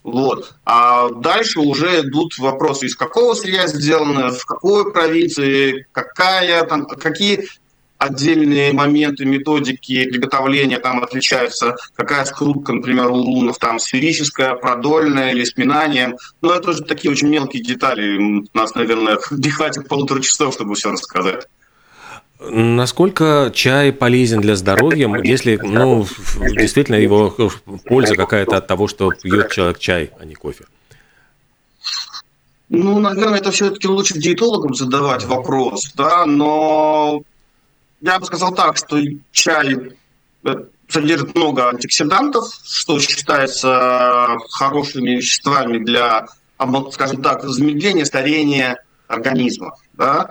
Вот. 0.03 0.55
А 0.65 1.11
дальше 1.11 1.61
уже 1.61 2.01
идут 2.01 2.39
вопросы, 2.39 2.87
из 2.87 2.97
какого 2.97 3.35
сырья 3.35 3.67
сделано, 3.67 4.31
в 4.31 4.47
какой 4.47 4.91
провинции, 4.95 5.87
какая, 5.93 6.65
там, 6.65 6.87
какие 6.87 7.49
отдельные 8.07 8.73
моменты 8.73 9.25
методики 9.25 10.05
приготовления 10.07 10.79
там 10.79 11.03
отличаются. 11.03 11.77
Какая 11.95 12.25
скрутка, 12.25 12.73
например, 12.73 13.11
у 13.11 13.25
рунов, 13.25 13.59
там 13.59 13.79
сферическая, 13.79 14.55
продольная 14.55 15.33
или 15.33 15.45
с 15.45 15.57
минанием. 15.57 16.17
Но 16.43 16.55
это 16.55 16.71
уже 16.71 16.83
такие 16.83 17.11
очень 17.11 17.29
мелкие 17.29 17.63
детали. 17.63 18.19
У 18.19 18.47
нас, 18.55 18.75
наверное, 18.75 19.19
не 19.31 19.51
хватит 19.51 19.89
полутора 19.89 20.21
часов, 20.21 20.55
чтобы 20.55 20.75
все 20.75 20.91
рассказать. 20.91 21.47
Насколько 22.39 23.51
чай 23.55 23.93
полезен 23.93 24.41
для 24.41 24.57
здоровья, 24.57 25.09
если 25.25 25.59
ну, 25.63 26.07
действительно 26.39 26.97
его 26.97 27.35
польза 27.87 28.15
какая-то 28.15 28.59
от 28.59 28.67
того, 28.67 28.89
что 28.89 29.11
пьет 29.11 29.51
человек 29.51 29.79
чай, 29.79 30.11
а 30.21 30.25
не 30.25 30.35
кофе? 30.35 30.65
Ну, 32.69 32.99
наверное, 32.99 33.39
это 33.39 33.53
все-таки 33.53 33.87
лучше 33.87 34.19
диетологам 34.19 34.75
задавать 34.75 35.25
вопрос, 35.25 35.93
да, 35.95 36.27
но 36.27 37.23
я 38.01 38.19
бы 38.19 38.27
сказал 38.27 38.55
так, 38.55 38.77
что 38.77 38.99
чай 39.33 39.97
э, 40.45 40.55
содержит 40.89 41.35
много 41.35 41.69
антиоксидантов, 41.69 42.47
что 42.65 42.99
считается 43.01 44.37
хорошими 44.51 45.17
веществами 45.17 45.79
для, 45.79 46.27
скажем 46.93 47.23
так, 47.23 47.43
замедления 47.45 48.05
старения 48.05 48.83
организма. 49.09 49.77
Да? 49.95 50.31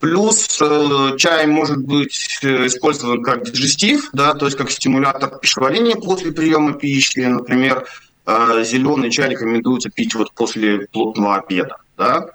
Плюс 0.00 0.58
э, 0.60 1.16
чай 1.16 1.46
может 1.46 1.78
быть 1.78 2.38
э, 2.42 2.66
использован 2.66 3.22
как 3.22 3.44
диджестив, 3.44 4.10
да, 4.12 4.34
то 4.34 4.44
есть 4.44 4.58
как 4.58 4.70
стимулятор 4.70 5.38
пищеварения 5.38 5.96
после 5.96 6.32
приема 6.32 6.74
пищи. 6.74 7.20
Например, 7.20 7.86
э, 8.26 8.62
зеленый 8.64 9.10
чай 9.10 9.30
рекомендуется 9.30 9.88
пить 9.88 10.14
вот 10.14 10.32
после 10.32 10.86
плотного 10.92 11.36
обеда. 11.36 11.78
Да? 11.96 12.26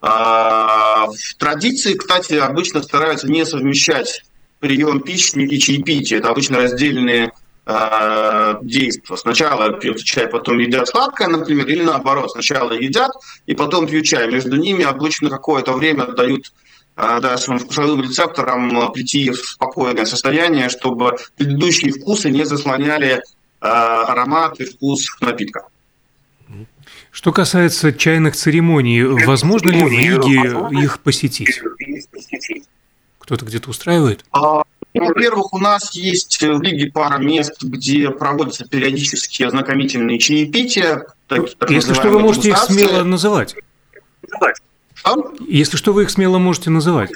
А, 0.00 1.06
в 1.06 1.34
традиции, 1.36 1.94
кстати, 1.94 2.34
обычно 2.34 2.82
стараются 2.82 3.28
не 3.28 3.44
совмещать 3.44 4.22
прием 4.58 5.00
пищи 5.00 5.38
и 5.38 5.58
чаепитие. 5.58 6.20
Это 6.20 6.30
обычно 6.30 6.58
раздельные 6.58 7.32
э, 7.66 8.54
действия. 8.62 9.16
Сначала 9.16 9.72
пьют 9.72 9.98
чай, 9.98 10.26
потом 10.26 10.58
едят 10.58 10.88
сладкое, 10.88 11.28
например, 11.28 11.66
или 11.66 11.82
наоборот. 11.82 12.30
Сначала 12.30 12.72
едят 12.72 13.10
и 13.46 13.54
потом 13.54 13.86
пьют 13.86 14.06
чай. 14.06 14.30
Между 14.30 14.56
ними 14.56 14.84
обычно 14.84 15.28
какое-то 15.28 15.72
время 15.72 16.06
дают 16.06 16.52
э, 16.96 17.20
да, 17.20 17.36
своим 17.36 18.02
рецепторам 18.02 18.92
прийти 18.92 19.30
в 19.30 19.36
спокойное 19.36 20.06
состояние, 20.06 20.68
чтобы 20.68 21.16
предыдущие 21.36 21.92
вкусы 21.92 22.30
не 22.30 22.44
заслоняли 22.44 23.22
аромат 23.60 24.58
и 24.58 24.64
вкус 24.64 25.06
напитка. 25.20 25.66
Что 27.10 27.32
касается 27.32 27.92
чайных 27.92 28.36
церемоний, 28.36 29.02
возможно 29.02 29.70
ли 29.70 29.82
в 29.82 29.88
Риге 29.88 30.82
их 30.82 31.00
посетить? 31.00 31.60
Кто-то 33.18 33.44
где-то 33.44 33.70
устраивает? 33.70 34.24
А, 34.32 34.62
во-первых, 34.94 35.52
у 35.52 35.58
нас 35.58 35.94
есть 35.94 36.40
в 36.40 36.60
Риге 36.62 36.90
пара 36.90 37.18
мест, 37.18 37.62
где 37.62 38.10
проводятся 38.10 38.66
периодически 38.66 39.42
ознакомительные 39.42 40.18
чаепития. 40.18 41.06
Так, 41.26 41.54
так 41.54 41.70
Если 41.70 41.94
что, 41.94 42.08
вы 42.10 42.20
можете 42.20 42.50
их 42.50 42.58
смело 42.58 43.02
называть. 43.04 43.56
Что? 44.94 45.34
Если 45.48 45.76
что, 45.76 45.92
вы 45.92 46.04
их 46.04 46.10
смело 46.10 46.38
можете 46.38 46.70
называть. 46.70 47.12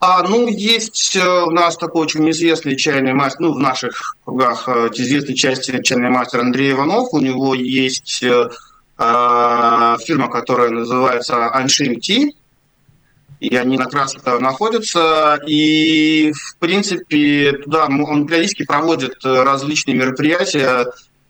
А, 0.00 0.22
ну, 0.22 0.46
есть 0.46 1.16
э, 1.16 1.42
у 1.42 1.50
нас 1.50 1.76
такой 1.76 2.02
очень 2.02 2.30
известный 2.30 2.76
чайный 2.76 3.14
мастер, 3.14 3.40
ну, 3.40 3.52
в 3.54 3.58
наших 3.58 4.16
кругах 4.24 4.68
э, 4.68 4.90
известный 4.94 5.34
части 5.34 5.82
чайный 5.82 6.10
мастер 6.10 6.40
Андрей 6.40 6.70
Иванов. 6.70 7.08
У 7.12 7.18
него 7.18 7.52
есть 7.54 8.22
э, 8.22 8.48
фирма, 8.96 10.28
которая 10.30 10.70
называется 10.70 11.52
Аншин 11.52 11.98
Ти, 12.00 12.36
и 13.40 13.56
они 13.56 13.76
на 13.76 13.86
трассе 13.86 14.18
находятся. 14.38 15.40
И, 15.46 16.32
в 16.32 16.58
принципе, 16.58 17.52
туда 17.64 17.86
он 17.86 18.26
периодически 18.26 18.64
проводит 18.64 19.16
различные 19.24 19.96
мероприятия, 19.96 20.86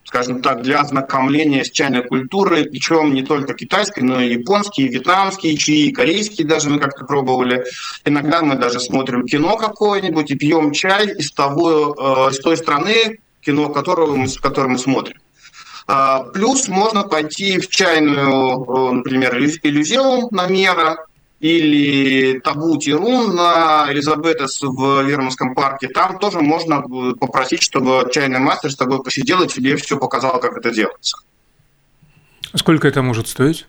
скажем 0.08 0.40
так, 0.40 0.62
для 0.62 0.80
ознакомления 0.80 1.64
с 1.64 1.70
чайной 1.70 2.02
культурой, 2.02 2.64
причем 2.64 3.12
не 3.12 3.22
только 3.22 3.52
китайской, 3.52 4.00
но 4.00 4.18
и 4.20 4.32
японские, 4.32 4.88
вьетнамские 4.88 5.54
чаи, 5.58 5.90
корейские 5.90 6.46
даже 6.46 6.70
мы 6.70 6.78
как-то 6.80 7.04
пробовали. 7.04 7.64
Иногда 8.06 8.40
мы 8.40 8.56
даже 8.56 8.80
смотрим 8.80 9.26
кино 9.26 9.58
какое-нибудь 9.58 10.30
и 10.30 10.34
пьем 10.34 10.72
чай 10.72 11.08
из, 11.08 11.30
того, 11.32 11.94
э, 11.94 12.32
из 12.32 12.38
той 12.40 12.56
страны, 12.56 13.18
кино 13.42 13.68
которого 13.68 14.16
мы, 14.16 14.28
которое 14.28 14.68
мы 14.68 14.78
смотрим. 14.78 15.18
А, 15.86 16.22
плюс 16.22 16.68
можно 16.68 17.02
пойти 17.02 17.58
в 17.58 17.68
чайную, 17.68 18.64
э, 18.64 18.92
например, 18.92 19.36
иллюзиум 19.38 20.28
на 20.30 20.46
Мера, 20.46 21.04
или 21.40 22.40
Табу 22.40 22.76
Тирун 22.78 23.36
на 23.36 23.86
Элизабетес 23.90 24.60
в 24.62 25.02
Верманском 25.02 25.54
парке, 25.54 25.88
там 25.88 26.18
тоже 26.18 26.40
можно 26.40 26.82
попросить, 27.14 27.62
чтобы 27.62 28.08
чайный 28.12 28.40
мастер 28.40 28.72
с 28.72 28.76
тобой 28.76 29.02
посидел 29.02 29.42
и 29.42 29.48
тебе 29.48 29.76
все 29.76 29.98
показал, 29.98 30.40
как 30.40 30.56
это 30.56 30.70
делается. 30.70 31.18
Сколько 32.54 32.88
это 32.88 33.02
может 33.02 33.28
стоить? 33.28 33.66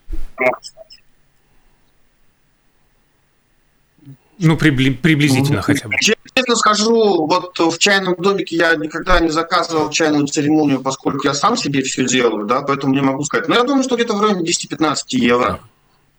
Ну, 4.40 4.56
приблизительно 4.58 5.62
хотя 5.62 5.90
бы. 5.90 5.96
Честно 6.00 6.56
скажу, 6.56 7.28
вот 7.28 7.60
в 7.60 7.78
чайном 7.78 8.16
домике 8.16 8.56
я 8.56 8.74
никогда 8.76 9.20
не 9.20 9.30
заказывал 9.30 9.90
чайную 9.90 10.28
церемонию, 10.28 10.80
поскольку 10.80 11.28
я 11.28 11.34
сам 11.34 11.58
себе 11.58 11.84
все 11.84 12.06
делаю, 12.06 12.46
да, 12.46 12.62
поэтому 12.62 12.94
не 12.94 13.02
могу 13.02 13.24
сказать. 13.26 13.50
Но 13.50 13.56
я 13.56 13.64
думаю, 13.64 13.84
что 13.84 13.96
где-то 13.96 14.14
в 14.16 14.22
районе 14.22 14.50
10-15 14.50 14.96
евро. 15.10 15.60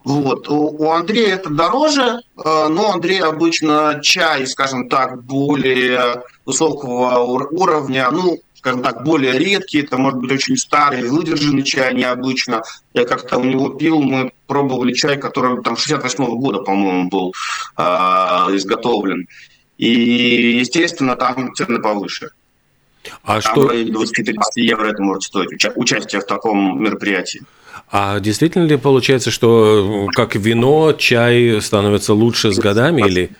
Вот. 0.04 0.48
У, 0.48 0.90
Андрея 0.90 1.34
это 1.34 1.50
дороже, 1.50 2.02
э, 2.02 2.68
но 2.68 2.92
Андрей 2.92 3.20
обычно 3.20 4.00
чай, 4.02 4.46
скажем 4.46 4.88
так, 4.88 5.22
более 5.22 6.22
высокого 6.46 7.18
уровня, 7.18 8.10
ну, 8.10 8.38
скажем 8.54 8.82
так, 8.82 9.04
более 9.04 9.38
редкий, 9.38 9.82
это 9.82 9.98
может 9.98 10.18
быть 10.18 10.32
очень 10.32 10.56
старый, 10.56 11.08
выдержанный 11.08 11.62
чай 11.62 11.94
необычно. 11.94 12.62
Я 12.94 13.04
как-то 13.04 13.38
у 13.38 13.44
него 13.44 13.70
пил, 13.70 14.00
мы 14.00 14.32
пробовали 14.46 14.94
чай, 14.94 15.18
который 15.18 15.62
там 15.62 15.76
68 15.76 16.24
-го 16.24 16.36
года, 16.36 16.60
по-моему, 16.60 17.08
был 17.08 17.34
э, 17.76 17.82
изготовлен. 18.56 19.26
И, 19.76 20.58
естественно, 20.60 21.16
там 21.16 21.54
цены 21.54 21.78
повыше. 21.78 22.30
А 23.22 23.40
там 23.40 23.52
что... 23.52 23.72
20-30 23.72 24.34
евро 24.56 24.86
это 24.86 25.02
может 25.02 25.22
стоить 25.24 25.50
участие 25.76 26.20
в 26.20 26.26
таком 26.26 26.82
мероприятии. 26.82 27.42
А 27.92 28.20
действительно 28.20 28.64
ли 28.64 28.76
получается, 28.76 29.32
что 29.32 30.08
как 30.14 30.36
вино, 30.36 30.92
чай 30.92 31.60
становится 31.60 32.14
лучше 32.14 32.52
с 32.52 32.58
годами 32.58 33.02
или, 33.02 33.32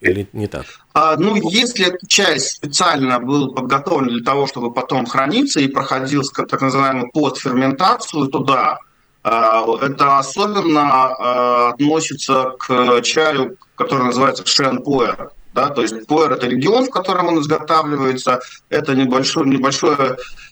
или 0.00 0.28
не 0.32 0.46
так? 0.46 0.66
А, 0.94 1.16
ну, 1.16 1.34
если 1.50 1.98
чай 2.06 2.38
специально 2.38 3.18
был 3.18 3.52
подготовлен 3.52 4.08
для 4.08 4.24
того, 4.24 4.46
чтобы 4.46 4.72
потом 4.72 5.04
храниться 5.04 5.60
и 5.60 5.66
проходил 5.66 6.22
так 6.22 6.62
называемую 6.62 7.10
постферментацию, 7.10 8.28
то 8.28 8.38
да, 8.38 8.78
а, 9.24 9.64
это 9.82 10.18
особенно 10.18 10.82
а, 10.82 11.70
относится 11.70 12.54
к 12.60 13.02
чаю, 13.02 13.56
который 13.74 14.04
называется 14.04 14.46
шенпуэр. 14.46 15.30
Да, 15.54 15.70
то 15.70 15.80
есть 15.80 16.06
пуэр– 16.06 16.32
это 16.34 16.46
регион, 16.46 16.84
в 16.84 16.90
котором 16.90 17.28
он 17.28 17.40
изготавливается, 17.40 18.40
это 18.68 18.94
небольшой, 18.94 19.46
небольшой 19.46 19.96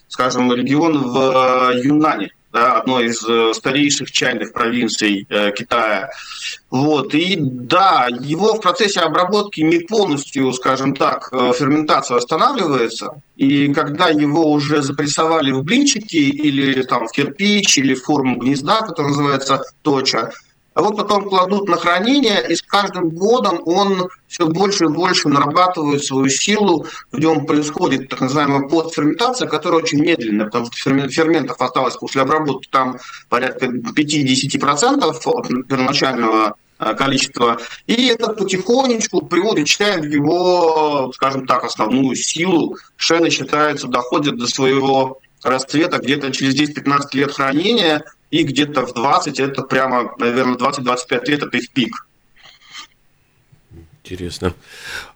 скажем, 0.07 0.51
регион 0.51 1.11
в 1.11 1.71
Юнане 1.75 2.31
да, 2.55 2.77
одной 2.77 3.07
из 3.07 3.21
э, 3.27 3.53
старейших 3.53 4.11
чайных 4.11 4.53
провинций 4.53 5.27
э, 5.29 5.51
Китая. 5.51 6.09
Вот. 6.71 7.13
И 7.13 7.35
да, 7.37 8.07
его 8.09 8.53
в 8.53 8.61
процессе 8.61 9.01
обработки 9.01 9.59
не 9.59 9.79
полностью, 9.79 10.53
скажем 10.53 10.95
так, 10.95 11.27
э, 11.33 11.51
ферментация 11.53 12.15
останавливается. 12.15 13.21
И 13.35 13.73
когда 13.73 14.07
его 14.07 14.49
уже 14.49 14.81
запрессовали 14.81 15.51
в 15.51 15.63
блинчики 15.63 16.15
или 16.15 16.81
там 16.83 17.07
в 17.07 17.11
кирпич, 17.11 17.77
или 17.77 17.93
в 17.93 18.03
форму 18.03 18.37
гнезда, 18.37 18.83
который 18.83 19.07
называется 19.09 19.61
точа, 19.81 20.31
а 20.75 20.81
вот 20.81 20.97
потом 20.97 21.29
кладут 21.29 21.69
на 21.69 21.77
хранение, 21.77 22.45
и 22.49 22.55
с 22.55 22.61
каждым 22.61 23.09
годом 23.09 23.61
он 23.65 24.09
все 24.27 24.45
больше 24.45 24.85
и 24.85 24.89
больше 24.89 25.29
нарабатывает 25.29 26.03
свою 26.03 26.27
силу, 26.27 26.85
в 27.13 27.17
нем 27.17 27.45
происходит 27.45 28.09
так 28.09 28.19
называемая 28.19 28.67
подферментация, 28.67 29.47
которая 29.47 29.81
очень 29.81 30.01
медленная, 30.01 30.47
потому 30.47 30.65
что 30.65 30.75
ферментов 30.75 31.61
осталось 31.61 31.95
после 31.95 32.21
обработки 32.23 32.67
там 32.69 32.97
порядка 33.29 33.67
5-10% 33.67 35.01
от 35.01 35.47
первоначального 35.69 36.57
э, 36.79 36.93
количества. 36.95 37.57
И 37.87 38.07
это 38.07 38.33
потихонечку 38.33 39.25
приводит 39.25 39.69
в 39.69 40.03
его, 40.03 41.09
скажем 41.15 41.47
так, 41.47 41.63
основную 41.63 42.17
силу. 42.17 42.75
Шены 42.97 43.29
считается, 43.29 43.87
доходит 43.87 44.37
до 44.37 44.47
своего 44.47 45.21
расцвета 45.45 45.99
где-то 45.99 46.31
через 46.31 46.59
10-15 46.59 46.99
лет 47.13 47.31
хранения, 47.31 48.03
и 48.31 48.43
где-то 48.43 48.85
в 48.85 48.93
20, 48.93 49.39
это 49.39 49.61
прямо, 49.63 50.13
наверное, 50.17 50.55
20-25 50.55 51.25
лет, 51.25 51.43
это 51.43 51.57
их 51.57 51.71
пик. 51.71 52.05
Интересно. 54.05 54.53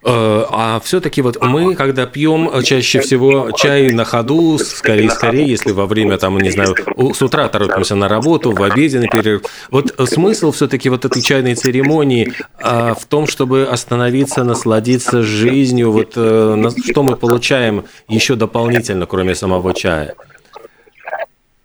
Э, 0.03 0.45
а 0.49 0.79
все-таки 0.83 1.21
вот 1.21 1.39
мы, 1.43 1.75
когда 1.75 2.07
пьем 2.07 2.49
чаще 2.63 3.01
всего 3.01 3.51
чай 3.51 3.91
на 3.91 4.03
ходу, 4.03 4.57
скорее, 4.57 5.11
скорее, 5.11 5.47
если 5.47 5.71
во 5.71 5.85
время, 5.85 6.17
там, 6.17 6.39
не 6.39 6.49
знаю, 6.49 6.75
с 7.13 7.21
утра 7.21 7.47
торопимся 7.49 7.93
на 7.93 8.07
работу, 8.07 8.51
в 8.51 8.63
обеденный 8.63 9.07
перерыв. 9.07 9.43
Вот 9.69 9.93
смысл 10.09 10.51
все-таки 10.51 10.89
вот 10.89 11.05
этой 11.05 11.21
чайной 11.21 11.53
церемонии 11.53 12.33
в 12.59 13.05
том, 13.07 13.27
чтобы 13.27 13.67
остановиться, 13.71 14.43
насладиться 14.43 15.21
жизнью, 15.21 15.91
вот 15.91 16.13
э, 16.15 16.69
что 16.89 17.03
мы 17.03 17.15
получаем 17.15 17.85
еще 18.07 18.35
дополнительно, 18.35 19.05
кроме 19.05 19.35
самого 19.35 19.75
чая? 19.75 20.15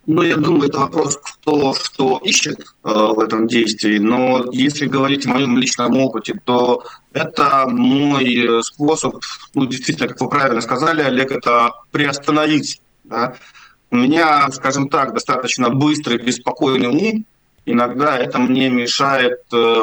Ну, 0.07 0.23
я 0.23 0.37
думаю, 0.37 0.69
это 0.69 0.81
вопрос, 0.81 1.17
кто 1.17 1.73
что 1.75 2.21
ищет 2.23 2.61
э, 2.61 2.89
в 2.89 3.19
этом 3.21 3.47
действии. 3.47 3.99
Но 3.99 4.45
если 4.53 4.87
говорить 4.87 5.27
о 5.27 5.31
моем 5.31 5.57
личном 5.57 5.97
опыте, 5.97 6.39
то 6.45 6.83
это 7.13 7.67
мой 7.69 8.63
способ, 8.63 9.17
ну, 9.55 9.67
действительно, 9.67 10.09
как 10.09 10.21
вы 10.21 10.29
правильно 10.29 10.61
сказали, 10.61 11.01
Олег, 11.03 11.33
это 11.33 11.73
приостановить. 11.91 12.83
Да? 13.05 13.35
У 13.91 13.97
меня, 13.97 14.51
скажем 14.51 14.89
так, 14.89 15.15
достаточно 15.15 15.71
быстрый, 15.71 16.19
беспокойный 16.19 16.89
ум. 16.89 17.25
Иногда 17.65 18.19
это 18.19 18.39
мне 18.39 18.69
мешает 18.69 19.41
э, 19.53 19.83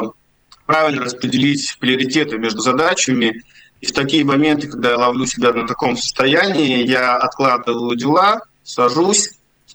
правильно 0.66 1.04
распределить 1.04 1.76
приоритеты 1.80 2.38
между 2.38 2.60
задачами. 2.60 3.42
И 3.80 3.86
в 3.86 3.92
такие 3.92 4.24
моменты, 4.24 4.68
когда 4.68 4.90
я 4.90 4.98
ловлю 4.98 5.26
себя 5.26 5.52
на 5.52 5.66
таком 5.66 5.96
состоянии, 5.96 6.86
я 6.86 7.16
откладываю 7.16 7.96
дела, 7.96 8.42
сажусь, 8.62 9.30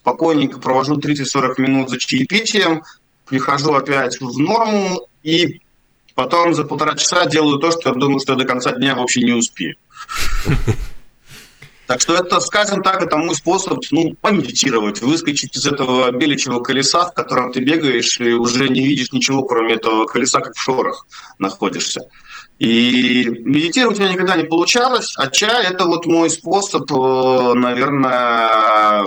спокойненько 0.07 0.59
провожу 0.59 0.97
30-40 0.97 1.55
минут 1.57 1.89
за 1.89 1.97
чаепитием, 1.99 2.83
прихожу 3.25 3.73
опять 3.73 4.21
в 4.21 4.39
норму 4.39 5.05
и 5.21 5.59
потом 6.15 6.53
за 6.53 6.63
полтора 6.63 6.95
часа 6.95 7.25
делаю 7.25 7.59
то, 7.59 7.71
что 7.71 7.89
я 7.89 7.95
думаю, 7.95 8.21
что 8.21 8.33
я 8.33 8.39
до 8.39 8.45
конца 8.45 8.71
дня 8.71 8.95
вообще 8.95 9.21
не 9.21 9.33
успею. 9.33 9.75
Так 11.87 12.01
что 12.01 12.15
это, 12.15 12.41
скажем 12.41 12.83
так, 12.83 13.01
это 13.01 13.15
мой 13.15 13.33
способ 13.33 13.79
ну, 13.91 14.13
помедитировать, 14.19 15.01
выскочить 15.01 15.55
из 15.55 15.65
этого 15.65 16.11
беличьего 16.11 16.59
колеса, 16.59 17.05
в 17.05 17.13
котором 17.13 17.53
ты 17.53 17.61
бегаешь 17.61 18.19
и 18.19 18.33
уже 18.33 18.67
не 18.67 18.85
видишь 18.85 19.13
ничего, 19.13 19.43
кроме 19.43 19.75
этого 19.75 20.05
колеса, 20.05 20.41
как 20.41 20.53
в 20.53 20.61
шорах 20.61 21.07
находишься. 21.39 22.01
И 22.59 23.25
медитировать 23.39 23.99
у 23.99 24.01
меня 24.01 24.11
никогда 24.11 24.35
не 24.35 24.43
получалось, 24.43 25.13
а 25.15 25.27
чай– 25.27 25.65
это 25.71 25.85
вот 25.85 26.05
мой 26.05 26.29
способ, 26.29 26.91
э, 26.91 27.53
наверное, 27.53 29.05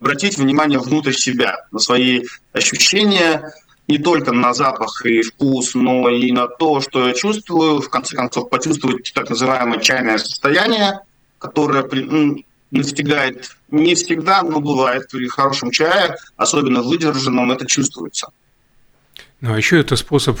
обратить 0.00 0.38
внимание 0.38 0.78
внутрь 0.78 1.12
себя, 1.12 1.66
на 1.72 1.78
свои 1.78 2.24
ощущения, 2.52 3.52
не 3.88 3.98
только 3.98 4.32
на 4.32 4.52
запах 4.52 5.04
и 5.06 5.22
вкус, 5.22 5.74
но 5.74 6.08
и 6.10 6.30
на 6.30 6.46
то, 6.46 6.80
что 6.80 7.08
я 7.08 7.14
чувствую, 7.14 7.80
в 7.80 7.88
конце 7.88 8.16
концов, 8.16 8.50
почувствовать 8.50 9.10
так 9.14 9.30
называемое 9.30 9.80
чайное 9.80 10.18
состояние, 10.18 11.00
которое 11.38 11.88
настигает 12.70 13.56
не 13.70 13.94
всегда, 13.94 14.42
но 14.42 14.60
бывает 14.60 15.08
при 15.10 15.26
хорошем 15.26 15.70
чае, 15.70 16.16
особенно 16.36 16.82
выдержанном, 16.82 17.50
это 17.50 17.66
чувствуется. 17.66 18.28
Ну, 19.40 19.54
а 19.54 19.56
еще 19.56 19.80
это 19.80 19.96
способ 19.96 20.38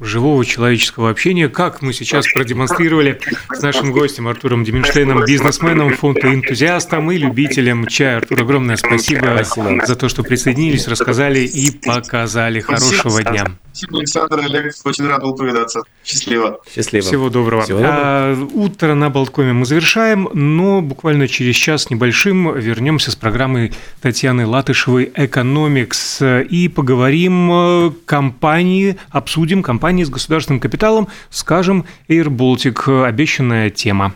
живого 0.00 0.44
человеческого 0.44 1.10
общения, 1.10 1.48
как 1.48 1.82
мы 1.82 1.92
сейчас 1.92 2.26
продемонстрировали 2.32 3.20
с 3.52 3.62
нашим 3.62 3.92
гостем 3.92 4.28
Артуром 4.28 4.64
Деменштейном, 4.64 5.24
бизнесменом, 5.24 5.94
фотоэнтузиастом 5.94 7.10
и 7.10 7.18
любителем 7.18 7.86
чая. 7.86 8.18
Артур, 8.18 8.42
огромное 8.42 8.76
спасибо, 8.76 9.42
спасибо 9.44 9.86
за 9.86 9.96
то, 9.96 10.08
что 10.08 10.22
присоединились, 10.22 10.88
рассказали 10.88 11.40
и 11.40 11.70
показали. 11.70 12.60
Хорошего 12.60 13.22
дня. 13.22 13.46
Спасибо, 13.72 13.98
Александр, 13.98 14.40
Олег, 14.40 14.74
очень 14.84 15.06
рад 15.06 15.22
был 15.22 15.36
повидаться. 15.36 15.82
Счастливо. 16.04 16.58
Счастливо. 16.74 17.04
Всего 17.04 17.30
доброго. 17.30 17.62
Всего 17.62 17.78
доброго. 17.78 18.00
А, 18.02 18.48
утро 18.54 18.94
на 18.94 19.08
Болткоме 19.08 19.52
мы 19.52 19.66
завершаем, 19.66 20.28
но 20.32 20.82
буквально 20.82 21.28
через 21.28 21.54
час 21.54 21.88
небольшим 21.90 22.58
вернемся 22.58 23.12
с 23.12 23.16
программой 23.16 23.72
Татьяны 24.00 24.46
Латышевой 24.46 25.12
«Экономикс» 25.14 26.20
и 26.22 26.68
поговорим 26.68 27.50
э, 27.52 27.90
компании, 28.04 28.96
обсудим 29.10 29.62
компании 29.88 30.04
с 30.04 30.10
государственным 30.10 30.60
капиталом, 30.60 31.08
скажем, 31.30 31.86
Air 32.10 32.26
Baltic, 32.26 33.06
обещанная 33.06 33.70
тема. 33.70 34.12